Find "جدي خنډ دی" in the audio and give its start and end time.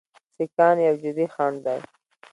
1.03-1.79